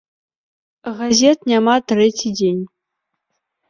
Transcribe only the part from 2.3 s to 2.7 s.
дзень.